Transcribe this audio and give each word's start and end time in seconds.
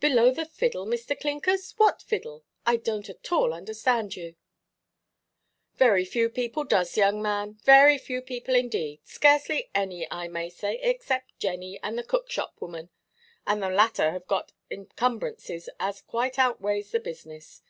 "Below 0.00 0.30
the 0.30 0.44
fiddle, 0.44 0.84
Mr. 0.84 1.18
Clinkers! 1.18 1.72
What 1.78 2.02
fiddle? 2.02 2.44
I 2.66 2.76
donʼt 2.76 3.08
at 3.08 3.32
all 3.32 3.54
understand 3.54 4.14
you." 4.14 4.36
"Very 5.76 6.04
few 6.04 6.28
people 6.28 6.64
does, 6.64 6.98
young 6.98 7.22
man; 7.22 7.54
very 7.64 7.96
few 7.96 8.20
people 8.20 8.54
indeed. 8.54 9.00
Scarcely 9.04 9.70
any, 9.74 10.06
I 10.10 10.28
may 10.28 10.50
say, 10.50 10.78
except 10.82 11.38
Jenny 11.38 11.80
and 11.82 11.96
the 11.96 12.04
cookshop 12.04 12.56
woman; 12.60 12.90
and 13.46 13.62
the 13.62 13.70
latter 13.70 14.10
have 14.10 14.26
got 14.26 14.52
encumbrances 14.70 15.70
as 15.80 16.02
quite 16.02 16.38
outweighs 16.38 16.90
the 16.90 17.00
business. 17.00 17.62